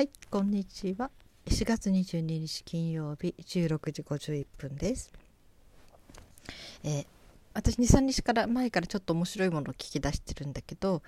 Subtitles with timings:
[0.00, 1.10] はい、こんにちは。
[1.44, 5.12] 4月22日金曜日16時51分です。
[6.82, 7.06] えー、
[7.52, 11.02] 私2、3日から前からちょっと面白いものを聞き出してるんだけど、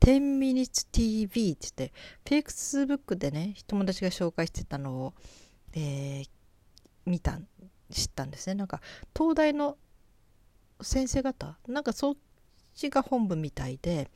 [0.00, 1.90] 10 minutes TV って言っ
[2.34, 5.14] て、Facebook でね、友達が紹介してたのを、
[5.72, 6.28] えー、
[7.06, 7.40] 見た、
[7.90, 8.54] 知ったんですね。
[8.54, 8.82] なんか、
[9.16, 9.78] 東大の
[10.82, 12.16] 先生方、なんかそっ
[12.74, 14.10] ちが本部みたいで、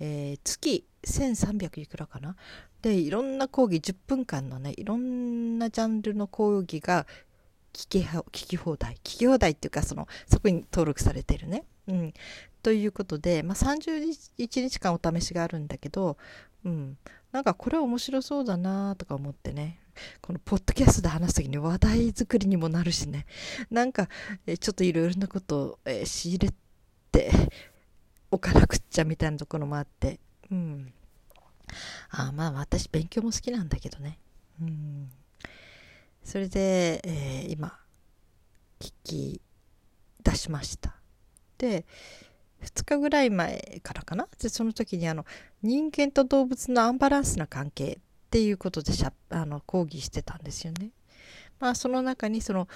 [0.00, 2.34] えー、月1300いくらかな？
[2.82, 7.06] でいろんな講義10分間のねいろんなジャンルの講義が
[7.72, 11.64] 聞き聞き放題聞き放題っていうかそのそこに登録されてるね。
[11.86, 12.14] うん、
[12.62, 16.16] ということで、まあ、31日間お試しがあるんだけど、
[16.64, 16.98] うん、
[17.32, 19.78] なんかこれは面白そうだなとか思ってね。
[20.22, 23.26] このポッドキャストで話す時に話題作りにもなるしね。
[23.70, 24.08] なんか
[24.46, 26.54] えちょっといろいろなことを、え仕入れ
[27.12, 27.30] て
[28.30, 30.20] おかなくっちゃみたいなところもあって。
[30.50, 30.92] うん。
[32.10, 34.18] あまあ私勉強も好きなんだけどね。
[34.60, 35.10] うん。
[36.22, 37.78] それで、えー、今、
[38.78, 39.40] 聞き
[40.22, 40.96] 出しました。
[41.58, 41.84] で、
[42.62, 44.28] 2日ぐらい前からかな？
[44.38, 45.24] でその時にあの
[45.62, 47.98] 人間と動物のアンバランスな関係っ
[48.30, 50.90] ていうことでしゃあの講義してたんですよね。
[51.58, 52.68] まあその中にその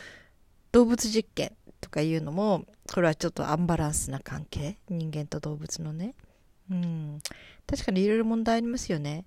[0.72, 4.78] 動物実験とかいうのもこれはちょっとアンバランスな関係？
[4.88, 6.14] 人間と動物のね。
[6.70, 7.20] うん、
[7.66, 9.26] 確かにいろいろ問題ありますよね。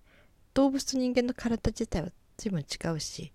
[0.54, 3.32] 動物と人間の体自体は随分違うし。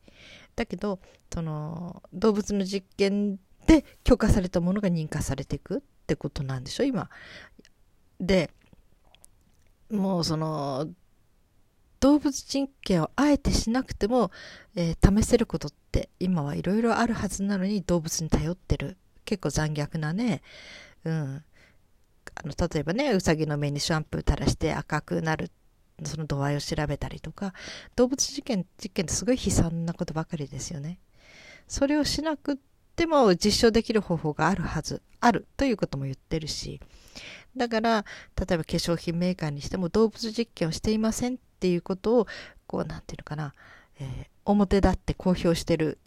[0.57, 1.01] だけど
[1.33, 6.85] その動物の実験で許可されたものが認可されていくってことなんでしょ？
[6.85, 7.09] 今。
[8.21, 8.51] で
[9.91, 10.89] もうその
[12.01, 14.31] 動物実験をあえてしなくても、
[14.75, 18.97] えー、試せることって今はいろいろあるはずなのに動物に頼ってる。
[19.25, 20.43] 結構残虐なね、
[21.05, 21.45] うん、
[22.35, 25.51] あの例えばねうさぎの目にシャンプー垂らして赤くなる
[26.05, 27.53] その度合いを調べたりとか
[27.97, 30.99] 動物実験実験ってすごい悲惨なことばかりですよね。
[31.69, 32.59] それをしなく
[32.97, 36.81] ても実証できる方法があるはずあるということも言ってるし
[37.57, 38.05] だから
[38.37, 42.27] 例えば化粧品メーカーにしても動物実験をしていませんっていうことを
[42.67, 43.55] こう何て言うのかな、
[44.01, 45.99] えー、表立って公表してる、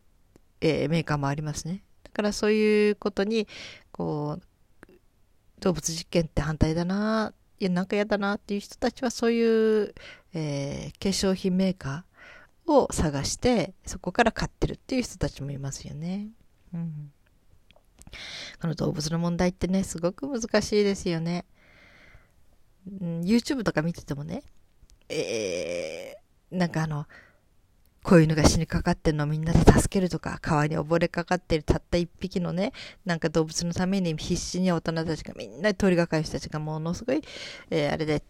[0.61, 1.83] えー、メーカーもありますね。
[2.03, 3.47] だからそういうことに
[3.91, 4.43] こう
[5.59, 9.95] 動物実験って反対だないやなんか嫌だなっていう人たちはそういう、
[10.33, 16.27] えー、化粧品メーカーを探してそこから買ってるっていう人たちもいますよね。
[16.73, 17.11] うん、
[18.59, 21.45] この動物の問題ってねすごく難しいですよね。
[22.89, 24.43] ん、YouTube とか見ててもね、
[25.09, 27.07] えー、なんかあの
[28.05, 32.71] 子犬が死にかかってるのをみんなで助けるとか、川に溺れかかってるたった一匹のね、
[33.03, 37.21] なんか動物のために必死に大人たちがみんなで通りがかる人たちがものすごい、
[37.71, 38.21] えー、あれで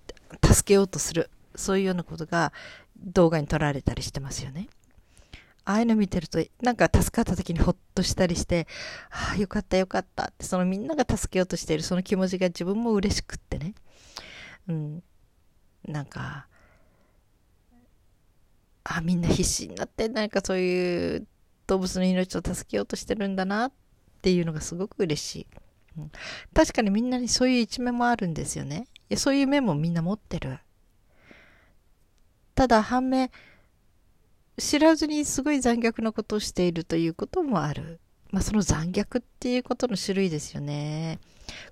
[0.42, 1.30] 助けようとする。
[1.56, 2.54] そういうようなことが
[2.98, 4.70] 動画に撮られたりしてますよね。
[5.66, 8.68] ああいうの見てると、なんか助かった時にほっとしたりして、
[9.10, 13.74] ああ、よかったよかったって、そのみんなが助けようとしているその気持ちが自分も嬉しくってね。
[14.70, 15.04] うん。
[15.86, 16.48] なんか、
[18.88, 21.28] あみんな必死になってなんかそういう
[21.68, 23.72] 動物の命を助けようとしてるんだなっ
[24.22, 25.48] ていうのがすごく嬉しい、
[25.98, 26.12] うん、
[26.54, 28.86] 確かにみんなにそういう一面もあるんですよね。
[29.10, 30.60] いやそういう面もみんな持ってる。
[32.54, 33.32] ただ反面
[34.58, 38.00] 知らずにすごい残虐なことをしているということもある。
[38.32, 41.20] まあその残虐っていうことの種類ですよね。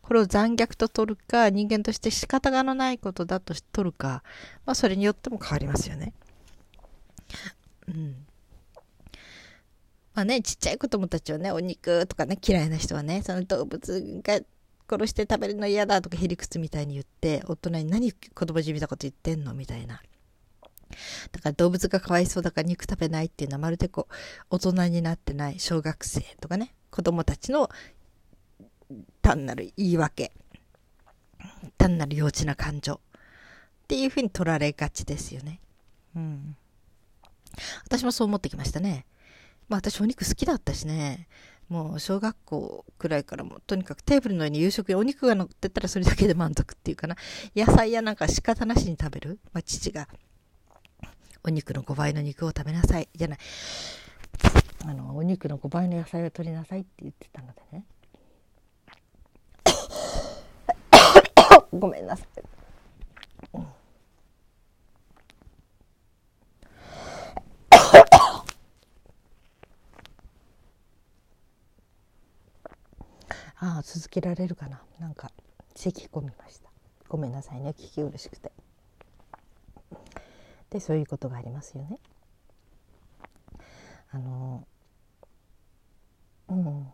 [0.01, 4.23] これを残虐と取るか人間として仕方がないことだと取るか
[4.65, 6.13] まあそれによっても変わりますよね。
[7.87, 8.25] うん。
[10.13, 14.39] まあね、ちっちゃい子供たちはね、お肉とかね、嫌いな人はね、その動物が
[14.89, 19.53] 殺して食べるの嫌だとかへりくつみたいに言って、大人に何子供じみたこと言ってんの？
[19.53, 20.01] みたいな。
[21.31, 24.13] だから動物がかわいそうだから肉食べないっていうのはまるでこう、
[24.51, 27.69] 大人になってない小学生とかね、子供たちの
[29.23, 30.31] 単なる言い訳。
[31.79, 32.93] 単なる幼稚な感情。
[32.93, 32.99] っ
[33.87, 35.59] ていうふうに取られがちですよね。
[36.15, 36.55] うん。
[37.85, 39.05] 私もそう思ってきましたね。
[39.69, 41.27] まあ私お肉好きだったしね。
[41.69, 47.15] もう小学校くらいからもとにかくテーブルの上に夕食にお肉が乗ってたらそれだけで満足っていうかな。
[47.55, 49.39] 野菜やなんか仕方なしに食べる。
[49.53, 50.07] まあ父が
[51.43, 53.09] お肉の5倍の肉を食べなさい。
[53.15, 53.37] じゃない。
[54.85, 57.85] あの、お肉の5倍の野菜を取りなさいって言ってたのでね。
[61.71, 62.27] ごめんなさい。
[73.55, 74.81] ああ続けられるかな？
[74.99, 75.31] なんか
[75.75, 76.69] 咳込みました。
[77.07, 77.71] ごめんなさいね。
[77.71, 78.51] 聞き苦しくて。
[80.69, 81.99] でそういうことがありますよね。
[84.11, 84.67] あの
[86.49, 86.87] うん。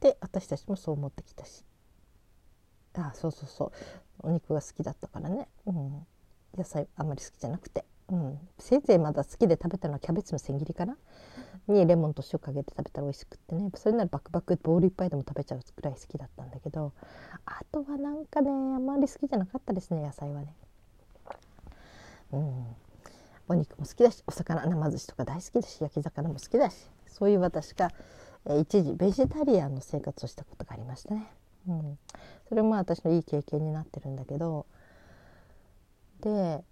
[0.00, 1.64] で私たちもそう思ってきたし。
[2.94, 3.72] あそうそうそう。
[4.20, 6.06] お肉が好きだったからね、うん、
[6.56, 10.96] 野菜あんまり好きじゃなくて、うん、せいぜいまだ好きで食べたのはキャベツの千切りかな？
[11.68, 13.70] にレモンと塩かけて食べたら美味しくってね。
[13.74, 16.92] それならバクバクボールいっぱいでも食べちゃうくらい好きだったんだけど。
[17.44, 20.54] あとはなんかねあんまり好きじゃなかったですね野菜はね。
[22.32, 22.76] うん。
[23.50, 26.90] お肉も好きだしお魚生寿司とか大好きだし焼き魚も好きだし。
[27.06, 27.90] そういう私が、
[28.46, 31.26] えー、一時ベジタリアンの生活をしたことがありましたね。
[31.66, 31.98] うん、
[32.48, 34.64] それも私のいい経験になってるんだけど。
[36.20, 36.64] で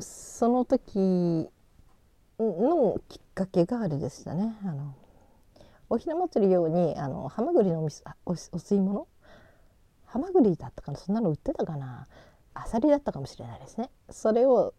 [0.00, 1.48] その時
[2.38, 4.56] のきっかけがあれでしたね。
[4.64, 4.94] あの
[5.88, 7.88] おひな祭りようにあのハマグリのおおお
[8.34, 9.06] 吸い物？
[10.04, 10.98] ハマグリだったかな？
[10.98, 12.06] そんなの売ってたかな？
[12.54, 13.90] アサリだったかもしれないですね。
[14.10, 14.74] それを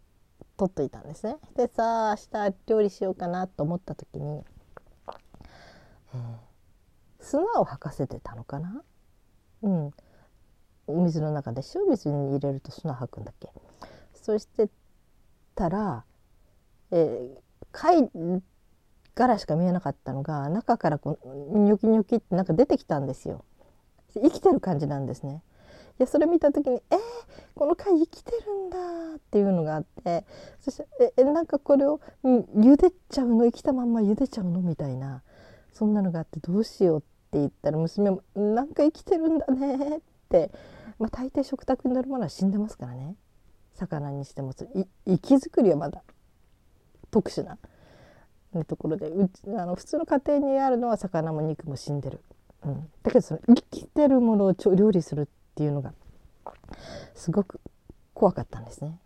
[0.56, 1.36] 取っといたんですね。
[1.56, 4.44] でさあ明日料理しようかなと思った時に、
[6.14, 6.20] えー、
[7.20, 8.82] 砂を吐かせてたのかな？
[9.62, 9.90] うん。
[10.86, 11.62] お水の中で。
[11.74, 13.50] 塩水に入れると砂吐くんだっけ？
[14.28, 14.68] そして
[15.54, 16.04] たら、
[16.90, 17.38] えー、
[17.72, 18.10] 貝
[19.14, 23.46] からしか見えなかったのが中からこうニョキニョキってなんか出てきたんですよ。
[24.12, 25.42] 生きてる感じなんですね。
[25.98, 26.98] いやそれ見た時にえー、
[27.54, 28.76] この貝生きてるんだ
[29.16, 30.26] っていうのがあって
[30.60, 33.46] そしてえなんかこれを、茹でちゃうの？
[33.46, 34.60] 生きたまんま茹でちゃうの？
[34.60, 35.22] みたいな
[35.72, 40.50] そんなのがあってどうしようって言ったら娘も「なんか生きてるんだね」って、
[40.98, 43.16] まあ、大抵食卓に乗るものは死んでますからね。
[43.78, 46.02] 魚にしても生き作りはまだ
[47.10, 47.56] 特殊な
[48.64, 52.20] ところでうちあの普通の家庭にあるのは魚も肉も死んでる、
[52.64, 55.92] うん、だけどその生きてるものを料理するっていうのが
[57.14, 57.60] すごく
[58.14, 58.98] 怖かったんですね。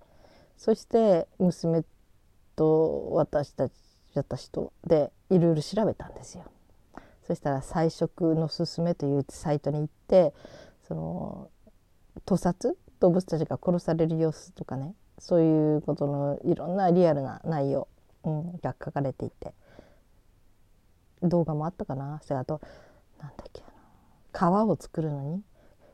[0.57, 1.85] そして娘
[2.57, 3.73] と私たち
[4.15, 6.45] 私とでいろいろ調べたんですよ。
[7.27, 10.35] そしたら「菜食のすすめ」というサイトに行って
[10.87, 11.51] その
[12.25, 17.89] 屠殺動物たちが殺される様子とかねそういうことのいろんなリアルな内容、
[18.23, 19.53] うん、が書かれていて
[21.21, 22.21] 動画もあったかな。
[22.23, 22.61] それあと
[23.21, 23.63] なんだっけ
[24.33, 25.43] 皮を作るのに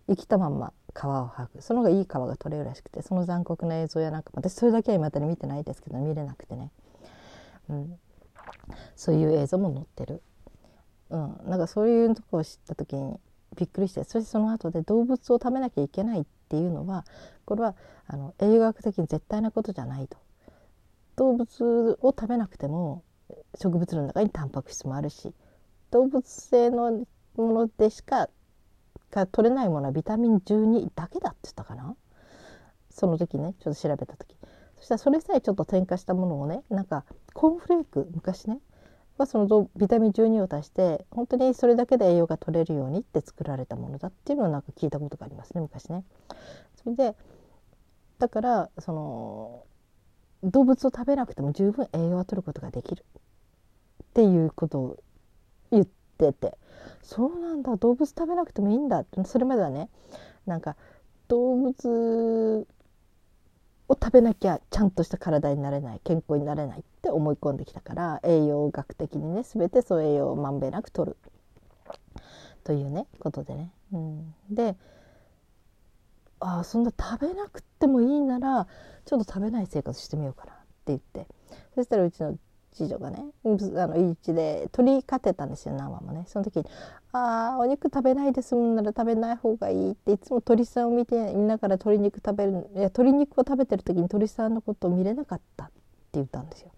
[0.07, 6.71] 生きたまんま皮を剥ぐその方がいい皮が取れるらしくてその残酷な映像やなんか私それだけはまたに見てないですけど見れなくてね、
[7.71, 7.99] うん、
[8.97, 10.23] そういう映像も載ってる、
[11.09, 13.19] うん、なんかそういうとこを知った時に
[13.57, 17.05] びっくりしてそしてその後で動物を食べなきゃいけないってていうのは
[17.45, 17.75] これは
[18.07, 20.17] あの栄養学的に絶対なことじゃないと。
[21.17, 23.03] 動物を食べなくても
[23.57, 25.35] 植物の中にタンパク質もあるし
[25.91, 27.05] 動物性の
[27.37, 28.29] ものでしか
[29.11, 31.97] が取れないものはビタミン12だけだって言ったかな？
[32.91, 34.37] その時ねちょっと調べた時
[34.77, 38.59] そしたらそれさえちょっと添加したものをねなんかコーンフレーク昔ね
[39.19, 46.05] はそのビタミン12を足して本当にそれだけで栄養が取れるようにって作られたものだっていうのをなんか聞いたことがありますね昔ね。
[46.83, 47.15] それで
[48.19, 49.65] だからその
[50.45, 54.97] 動物を食べなくても十分栄養を取ることができるっていうことを
[55.71, 56.57] 言ってて
[57.03, 59.89] そうなんだ動物食べなくてもいいんだってそれまではね
[60.47, 60.77] なんか
[61.29, 62.67] 動物
[63.89, 71.17] を食べなきゃちゃんとした体になれない健康になれないっって思い込んできたから栄養学的にね全てそう栄養をまんべんなく取る
[72.65, 73.73] というねことでね。
[73.93, 74.77] うん、で
[76.41, 78.67] あそんな食べなくてもいいなら
[79.05, 81.27] ちょっと食べない生活してみようかなって言って
[81.75, 82.37] そしたらうちの
[82.73, 83.49] 次女がねあ
[83.87, 86.67] の一で鶏飼ってたんですよ生もねその時に
[87.13, 95.73] 「ああお肉食べないで済むなら食べない方がいい」っていつも鳥さんを見て見ながら鶏肉食べるいや鶏肉を食べてる時に鳥さんのことを見れなかったって
[96.15, 96.71] 言ったんですよ。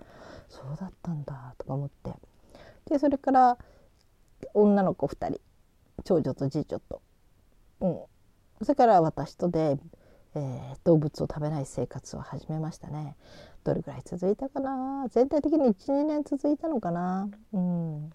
[0.50, 2.12] そうだったんだとか思って。
[2.90, 3.56] でそれから
[4.52, 5.40] 女の子2人。
[6.04, 7.02] 長女と次女と、
[7.80, 7.98] うん、
[8.62, 9.78] それから私とで、
[10.34, 13.16] えー、動物を食べない生活を始めましたね。
[13.64, 15.06] どれぐらい続いたかな。
[15.10, 17.28] 全体的に12年続いたのかな。
[17.52, 18.10] うん。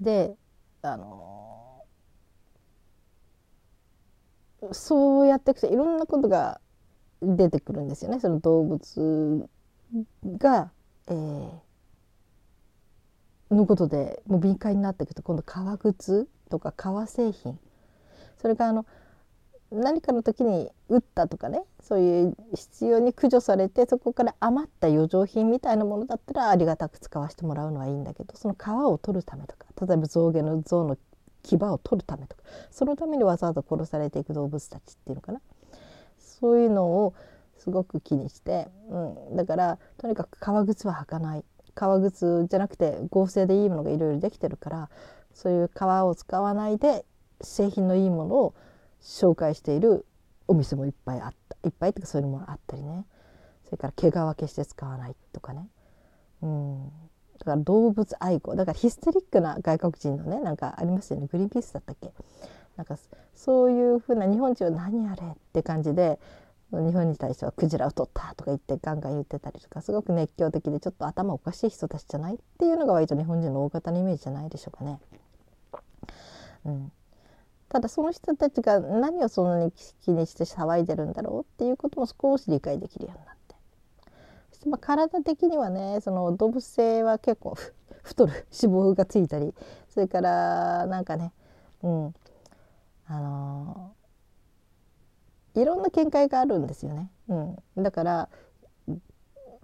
[0.00, 0.34] で
[0.82, 1.84] あの
[4.72, 6.60] そうやっていくといろんなことが
[7.22, 8.20] 出てくるんですよね。
[8.20, 9.48] その動物
[10.38, 10.70] が、
[11.08, 11.50] えー、
[13.54, 17.58] のことでもう敏感になっていくと今度革靴とか革製品。
[18.38, 18.86] それからあの
[19.70, 30.98] 何かの時に打ったとかねそういう必要に駆除されてそこから余った余剰品みたいなものだったらありがたく使わせてもらうのはいいんだけどその皮を取るためとか例えば象牙の象の
[31.42, 35.40] 牙を取るためとかそのためにわざわざ殺されていく動物たちっていうのかな。
[36.18, 37.14] そういうのを
[37.62, 41.44] すごく気にして、うん、だからとにかく革靴は履かない。
[41.74, 44.90] 革靴じゃなくて合成でいいものがいろいろできてるから
[45.34, 47.04] そういう革を使わないで
[47.40, 48.54] 製品のいいものを
[49.00, 50.04] 紹介している
[50.48, 51.56] お店もいっぱいあった。
[51.64, 53.06] いっぱいっていうかそういうのもあったりね。
[53.66, 55.68] それから毛皮消して使わないとかね、
[56.42, 56.84] うん、
[57.38, 58.56] だから動物愛護。
[58.56, 61.28] だからヒステリックな外国人のねなんかありますよね。
[61.30, 62.12] グリーンピースだったっけ？
[62.76, 62.96] なんか
[63.34, 66.18] そういうふうな日本人は何あれって感じで
[66.72, 75.00] 日本に対してはクジラを取ったとか言ってガンガン言ってたりとかすごく熱狂的でちょっと頭おかしい人たちじゃないっていうのが割と日本人の大型のイメージじゃないでしょうかね。
[76.64, 76.92] うん、
[77.68, 79.72] ただその人たちが何をそんなに
[80.02, 83.56] 気にして騒いでるんだろうっていうことも少し理解できるようになって。
[84.50, 87.56] そしてまあ体的にはねその動物性は結構
[88.02, 89.54] 太る脂肪がついたり
[89.88, 91.32] それからなんかね
[91.82, 92.14] うん。
[93.06, 93.92] あの
[95.54, 97.10] いろんな見解があるんですよね。
[97.28, 97.34] う
[97.80, 98.28] ん、だから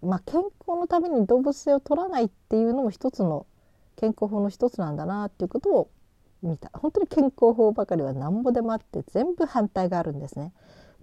[0.03, 3.47] まあ、健康のために動物性を取らないっていうのも一つの
[3.97, 5.91] 健康法の一つなんだなっていうことを
[6.43, 6.71] 見た。
[6.75, 10.53] 本当に健康法ばかりはなんぼでもあって全部反対があるんですね。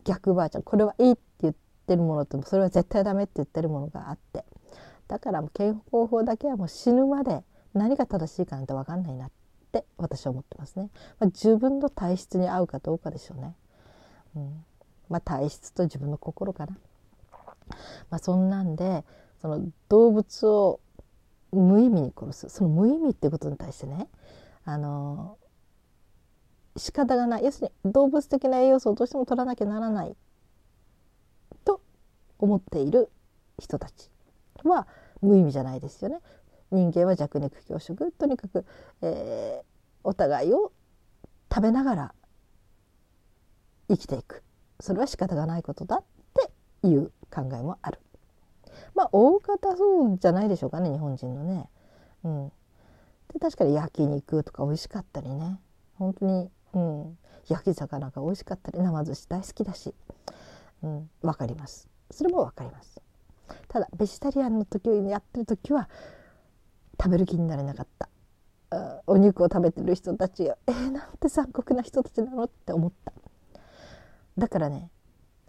[0.04, 1.56] 逆ばあちゃんこれはいいって言っ
[1.88, 4.46] てるものとそれは絶対ダメって言ってるものがあって。
[5.08, 9.32] だから健康法だけはもう死ぬまで何が正しいかなんて分かんないなっ
[9.72, 13.56] て私は思ってますね、まあ、自分の体質に合うかどうかでしょうね、
[14.36, 14.66] うん。
[15.14, 16.76] まあ、体質と自分の心かな。
[18.10, 19.06] まあ、そんなんで
[19.40, 20.80] その動物を
[21.52, 22.50] 無意味に殺す。
[22.50, 24.08] その無意味ってことに対してね
[24.66, 25.38] あの
[26.78, 27.46] 仕方がない。
[27.46, 30.16] 要するに動物的な栄養素をどうしても取らなきゃならない。
[31.64, 31.80] と
[32.40, 33.12] 思っている
[33.60, 34.10] 人たち
[34.64, 34.88] は
[35.22, 36.22] 無意味じゃないですよね。
[36.72, 38.12] 人間は弱肉強食。
[38.14, 38.66] とにかく、
[39.04, 39.66] えー、
[40.04, 40.72] お互いを
[41.54, 42.14] 食べながら
[43.90, 44.42] 生きていく。
[44.84, 46.04] それは仕方がないことだっ
[46.82, 48.00] ていう考えもある。
[48.94, 51.70] まあ大方そうじゃないでしょうかね日本人のね。
[52.26, 52.52] うん、
[53.32, 55.58] で確かに焼肉とか美味しかったりね。
[55.96, 59.96] 本当に、うん、焼き魚が美味しかったり生寿司大好きだし、
[60.82, 61.88] うん、分かります。
[62.12, 63.02] それも分かります。
[63.70, 65.88] ただベジタリアンの時をやってる時は
[67.02, 68.10] 食べる気になれなかった。
[69.08, 73.14] お肉を食べてる人たちがえー、なんて残酷な人たちなのって思った。
[74.38, 74.90] だからね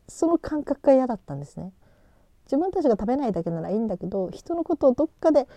[0.08, 1.72] その感覚が嫌だったんですね。
[2.46, 5.48] 自分たちが食べないだけならいいんだけど人のことをどっかで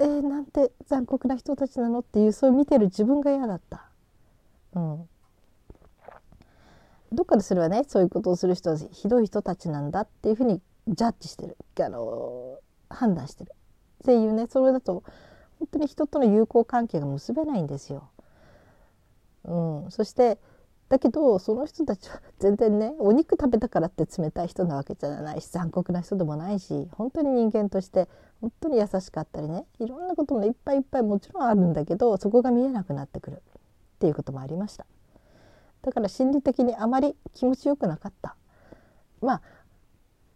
[0.00, 3.90] えー、なんて残酷な人たちなのっていうそう見てる自分が嫌だった。
[4.72, 5.08] うん、
[7.12, 7.84] どっかでそれはね。
[7.86, 11.58] そういうことをする人はひどい人たちなんだっていうふうにジャッジしてる。
[11.84, 13.52] あの判断してる。
[14.02, 14.46] っていうね。
[14.46, 15.04] それだと
[15.58, 18.08] 本当に人との友好関係が結べないんですよ。
[19.44, 20.38] うん、そして
[20.90, 28.08] だけどその人たちは全然ねお肉食べたからって冷たい人なわけじゃないし残酷な人でもないし本当に人間として
[28.42, 33.42] 本当に優しかったりねいろんなこともいっぱいいっぱいもちろんあるんだけどそこが見えなくなってくる。
[34.00, 34.86] っていうこともありました。
[35.82, 38.34] だから心理的にあまり気持ちよくなかった。
[39.20, 39.42] まあ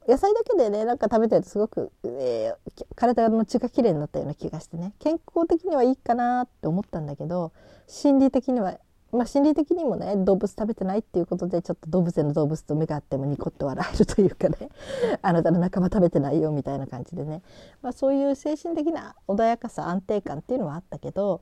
[0.07, 7.53] 野菜だけでねなんか食べてるとすごく、えー、体の血がきれいになったような気がしてね健康的にはいいかなって思ったんだけど
[7.87, 8.77] 心理的には
[9.13, 14.57] まあ、心理的にもね動物食べてないっていうことでちょっと動物園の動物と目があってもニコッと笑えるというかね
[15.23, 17.43] あなたの仲間食べてないよみたいな感じでね、
[17.81, 21.41] まあ、そういう精神的な穏やかさ安定感っていうのはあったけど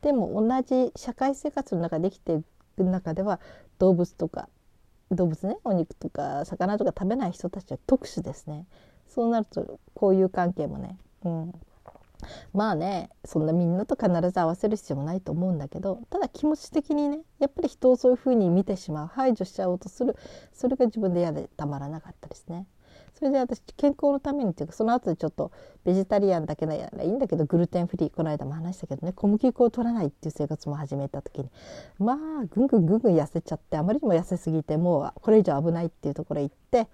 [0.00, 2.42] でも同じ社会生活の中で生きてい
[2.76, 3.38] く中では
[3.78, 4.48] 動物とか
[5.10, 8.66] 動物ねお肉とか魚とか食べない人たちは特殊ですね。
[9.08, 11.52] そうなるとこういう関係もね、うん、
[12.52, 20.16] まあねそんなみんなと必ず合わせる必要もないと思うんだけどただ気持ち的にねやっぱり人をそういうふうに見てしまう排除しちゃおうとする
[20.52, 22.66] それが自分で嫌でたまらなかったですね。
[23.14, 25.52] それで私健康のためにっていうかその後でちょっと
[25.84, 31.50] ベジタリアンだけならいいんだけどグルテンフリーこの間も話したけどね小麦粉を取らないっていう生活も始めた時に
[31.98, 36.88] まあぐんぐんぐんぐん痩せちゃってあまりにも痩せすぎてもうこれ以上危ないっていうところへ行って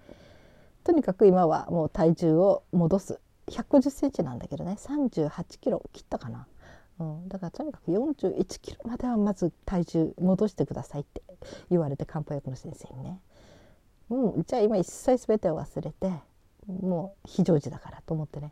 [0.83, 3.19] とにかく今はもう体重を戻す
[3.49, 4.77] 150センチなんだけどね。
[4.79, 6.47] 38キロ切ったかな、
[6.99, 11.21] うん、だからとにかく41キロまではまず体重戻してくださいって
[11.69, 13.19] 言われて漢方薬の先生にね、
[14.09, 16.11] うん、じゃあ今一切全てを忘れて
[16.67, 18.51] もう非常時だからと思ってね、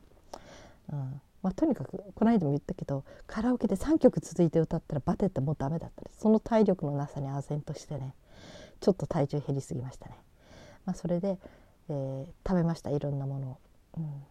[0.92, 1.22] うん。
[1.42, 8.16] まあ、とにかくこの間も言ったけどカラオケで3曲続いて歌ったらバテってもうダメだったですその体力のなさに唖然としてね
[8.80, 10.16] ちょっと体重減りすぎましたね、
[10.86, 11.38] まあ、それで、
[11.90, 12.90] えー、食べました。
[12.90, 13.58] いろんなものを。
[13.98, 14.24] うん。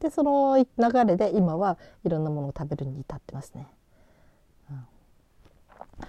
[0.00, 0.66] でその流
[1.04, 3.66] れで今はいろんなものを食べるに至ってますね。
[4.70, 4.86] うんま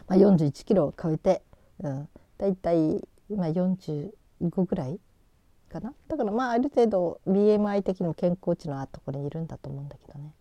[0.08, 1.44] あ、41キロを超えて、
[1.80, 4.12] うん、だいたい今45
[4.66, 5.00] ぐらい
[5.70, 10.34] かなだからまあある程度 BMI 的にも健康値のあところにいるんだと思うんだけどね。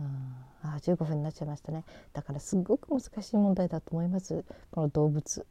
[0.00, 5.46] うん、あ15分になっちゃいましたねだからすごく難しい問題だと思いますこの動物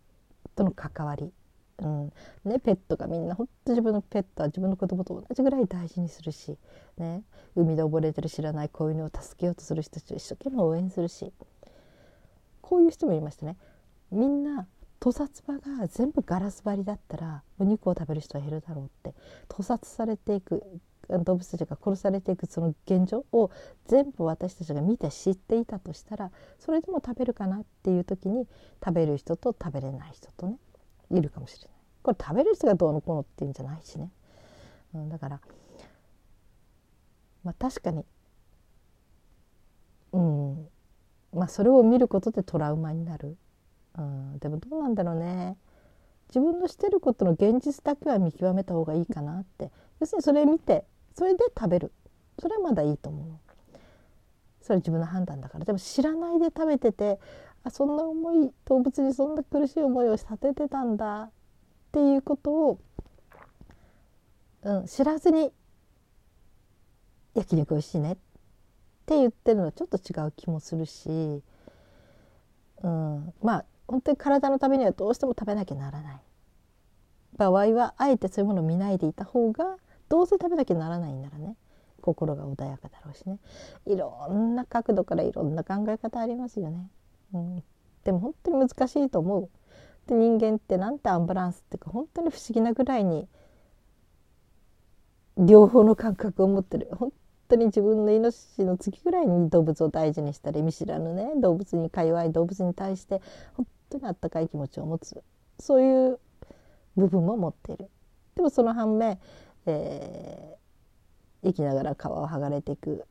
[0.55, 1.31] との関わり。
[1.79, 2.13] うん。
[2.45, 6.57] ね、ペットがみんな本当自分のペットは自分の子供と同じぐらい大事にするし、
[6.97, 7.23] ね、
[7.55, 11.33] 海で溺れてる知らない子犬を助けようとする人たちを一生懸命応援するし。
[12.63, 13.57] こういう人もいましたね。
[14.09, 14.67] みんな
[14.99, 19.13] 屠殺場が全部ガラス張りだったらお肉を食べる人は減るだろうって。
[19.49, 20.63] 屠殺されていく
[21.09, 23.51] 動物たちが殺されていくその現状を
[23.85, 28.47] 全部私たちが見て知っていたとしたらそれでも食べるかなっていう時に
[28.83, 30.57] 食べる人と食べれない人とね。
[31.17, 31.69] いるかもしれない。
[32.03, 34.09] これ食べる人がどうのこうのっていうんじゃないしね。
[34.93, 35.41] うん、だから
[37.43, 38.05] まあ確かに
[40.11, 40.67] うん
[41.33, 43.37] まあそれを見ることでトラウマになる。
[43.97, 45.57] うん、でもどうなんだろうね。
[46.29, 50.83] 自分のしてることの現実だけは見極めた方がいいかなって要するにそれ見て
[51.15, 51.91] それで食べる
[52.39, 53.27] それはまだいいと思う
[54.63, 57.19] それ自分の判断だからでも知らないで食べてて
[57.63, 61.31] あそんな思い動物にそんな苦しい思いをさせてたんだっ
[61.91, 62.79] ていうことを、
[64.63, 65.51] うん、知らずに
[67.35, 68.15] 焼肉おいしいねっ
[69.05, 71.09] て言ってるのはちょっと違う気もするし、
[72.83, 76.21] うん、まあ本当に体のためにはどうしても食べなきゃならない
[77.37, 79.77] 場合はあえてそういうものを見ないでいた方が
[80.09, 81.55] どうせ食べなきゃならないんならね
[82.01, 83.39] 心が穏やかだろうしね
[83.85, 86.89] いろんな角度からいろんな考え方ありますよね。
[87.33, 87.63] うん、
[88.03, 89.49] でも本当に難しいと思う。
[90.07, 93.27] で人間ってなんてアンバランスっていうか本当に不思議なぐらいに
[95.37, 97.13] 両方の感覚を持ってる本
[97.47, 103.21] 当に自分の命の次ぐらいに動物を大事にしたり見知らぬね動物にか弱い動物に対して
[103.55, 105.23] 本当にあったかい気持ちを持つ
[105.59, 106.19] そういう
[106.97, 107.89] 部分も持っている。
[108.35, 109.19] でもその反面
[109.65, 113.05] えー、生きながら皮を剥がれていく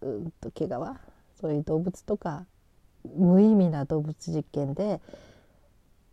[0.00, 0.70] うんと毛皮
[1.40, 2.46] そういう動物とか
[3.16, 5.00] 無意味な動物実験で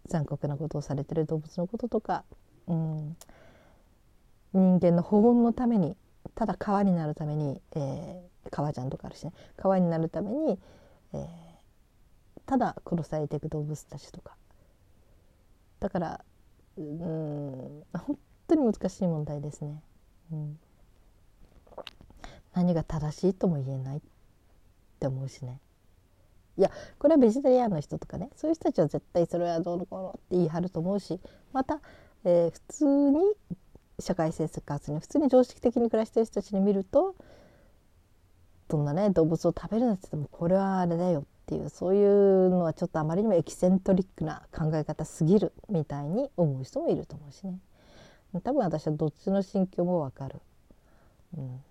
[0.08, 2.24] 残酷なことをされてる動物のこととか、
[2.68, 3.18] うん、
[4.54, 5.96] 人間の保温のために
[6.36, 10.60] ただ川になるために、えー、川ちゃんとかあるしね川になるために、
[11.14, 11.30] えー、
[12.46, 14.36] ただ殺されていく動物たちとか
[15.80, 16.26] だから
[16.78, 19.82] うん本当に難しい問題ですね。
[20.32, 20.60] うん、
[22.54, 24.02] 何が正しいとも言えないっ
[25.00, 25.60] て思うしね。
[26.58, 31.20] いやこれはベジタリアンの人とかねそういう人たちは絶対それはどうのこうのって言い張ると思うし
[31.54, 31.80] また、
[32.24, 33.20] えー、普通に
[34.00, 37.15] 社会生活に普通に常識的に暮らしてる人たちに見ると
[38.68, 47.60] どんなね動物を食べるなんて言ってもこれはあれだよっていうそういうのはちょっとあまりにもエキセントリックな考え方すぎるみたいに思う人もいると思うしね。
[48.44, 50.41] 多分私はどっちの心境もわかる。
[51.38, 51.62] うん、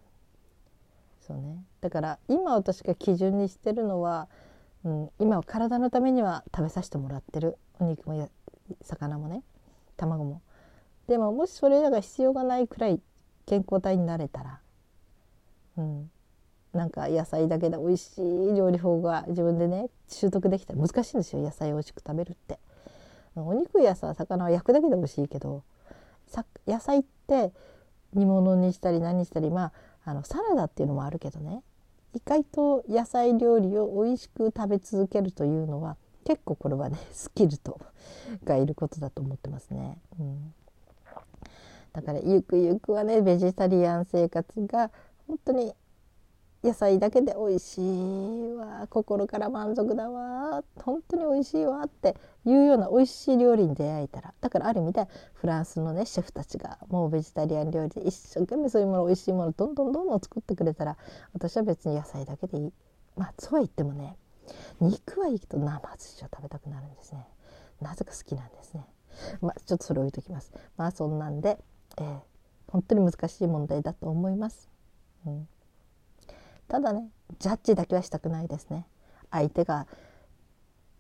[1.21, 4.29] そうね、だから今私が基準にしてるのは、
[4.85, 8.29] うん、今は体のためには食べさせてもらってるお肉も
[8.83, 9.43] 魚もね
[9.97, 10.43] 卵も。
[11.09, 13.01] でももしそれらが必要がないくらい
[13.47, 14.61] 健康体になれたら、
[15.77, 16.11] うん、
[16.73, 22.59] なんか野菜だけで美味しい料理法が自分でね習得できたら難しいんですよ野菜を美味しく食べるって。
[23.37, 25.65] お肉やさ魚は焼くだけで美味しいけど
[26.67, 27.53] 野菜って
[28.13, 29.73] 煮物にしたり何にしたりま
[30.05, 31.63] ああのサラダっていうのもあるけどね
[32.15, 37.81] 意外と野菜料理を美味しく食べ続けるというのは結構これはね スキルと
[38.45, 39.99] がいることだと思ってますね。
[40.19, 40.55] うん、
[41.93, 44.91] だからゆくゆくはねベジタリアン生活が
[45.27, 45.75] 本当に
[46.65, 60.97] 野菜だけで美味しいわ心から満足だわ本当に美味しいわっていうような美味しい料理に出会えたらだからある意味でフランスのねシェフたちがもうベジタリアン料理で一生懸命そういうもの美味しいものどんどんどんどん作ってくれたら
[61.35, 62.73] 私は別に野菜だけでいい。
[63.15, 64.17] まあそうは言ってもね
[64.81, 67.29] 肉はいいけど生寿司を食べたくなるんですね。
[67.83, 68.87] なぜか好きなんですね
[69.43, 70.51] まあちょっとそれ置いときます。
[70.79, 71.59] まあそんなんで、
[71.99, 72.19] えー、
[72.69, 74.71] 本当に難しい問題だと思います、
[75.27, 75.49] うん。
[76.69, 78.87] ただねジャッジだけはしたくないですね。
[79.31, 79.87] 相手が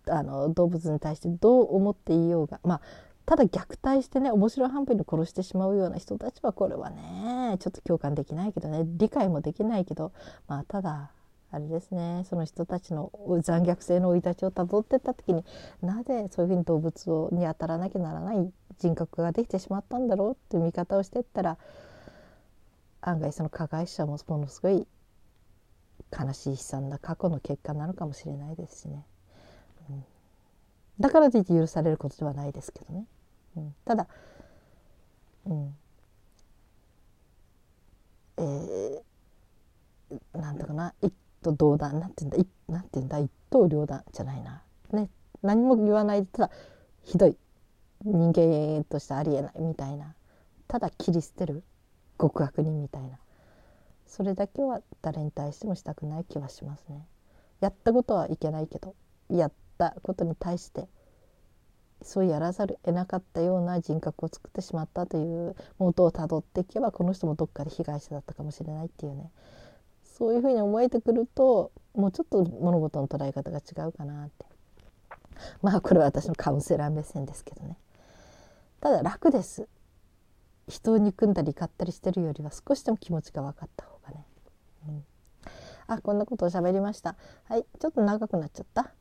[0.09, 2.81] あの動物に対してどう思っていようがまあ
[3.27, 10.13] ただ虐待してね面白半分に殺してしまうような人たちはこれはねちょっと共感できないけどね理解もできないけど
[10.47, 11.11] まあただ
[11.51, 15.45] あれですねその人たちの残虐性の生い立ちをたどってった時に
[15.81, 21.57] なぜそういうふうに動物をに当たらなきゃならない人格ができてしまったんだろうっていう見方をしてったら
[23.01, 24.87] 案外その加害者もものすごい
[26.19, 29.05] 悲しい悲惨な過去の結果なのかもしれないですしね、
[29.91, 30.05] うん、
[31.01, 33.07] だからといって許されることではないですけどね、
[33.57, 34.07] うん、ただ、
[35.47, 35.75] うん、
[38.39, 44.63] えー、なんだかな一刀両断なんて言うんだなんて言うんだ一刀両断じゃないな。
[44.93, 45.11] ね。
[45.43, 46.51] 何も言わないでただ
[47.03, 47.37] ひどい。
[48.05, 50.15] 人間としてありえないみたいな。
[50.69, 51.63] ただ切り捨てる。
[52.19, 53.19] 極悪人みたいな。
[54.07, 57.07] それだけは誰に対してもしたくない気はしますね。
[57.61, 58.95] やったことはいけないけど
[59.29, 60.89] やったことに対して
[62.03, 69.31] そうやらざる得なかったような人格を作ってしまったという元をたどっていけばこの人もどっかで被害者だったかもしれないっていうね。
[70.05, 74.47] そういうふうに思えてくるともうちょっと物事の捉え方が違うかなって。
[75.63, 77.77] まあこれは私のカウンセラー目線ですけどね。
[78.81, 79.67] ただ楽です。
[80.69, 83.94] 人を憎んだり怒ったりしてるよりは少しでも気持ちが分かった方、
[84.89, 85.05] うん、
[85.87, 87.17] あこんなことを喋りました。
[87.45, 87.67] はい。
[87.79, 88.93] ちょっと長くなっちゃった。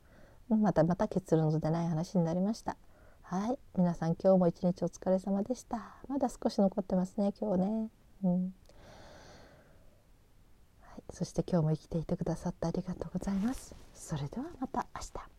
[0.48, 2.76] またまた結論の出ない話になりました。
[3.22, 3.58] はい。
[3.76, 5.96] 皆さん今日も一日お疲れ様でした。
[6.08, 7.88] まだ少し残ってますね今日ね。
[8.24, 8.54] うん。
[10.82, 13.74] はい、そして今日も生きていてくださってありがとうございます。
[13.94, 15.33] それではまた明日。